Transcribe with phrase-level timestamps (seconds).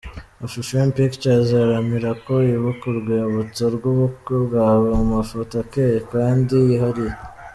[0.45, 7.13] Afrifame Pictures iharanira ko ubika urwibutso rw'ubukwe bwawe mu mafoto akeye kandi yihariye.